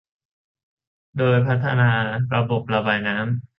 [1.17, 1.89] โดยพัฒนา
[2.33, 3.31] ระบบระบายน้ำ